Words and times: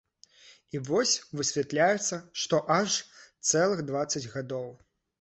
І 0.75 0.79
вось 0.87 1.13
высвятляецца, 1.41 2.21
што 2.47 2.63
аж 2.79 2.99
цэлых 3.49 3.89
дваццаць 3.95 4.27
гадоў! 4.37 4.71